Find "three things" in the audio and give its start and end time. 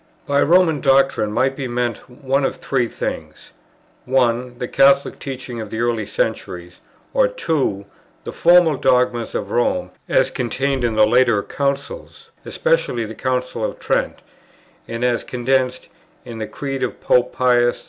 2.55-3.51